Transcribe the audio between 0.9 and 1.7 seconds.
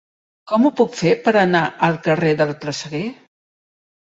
fer per anar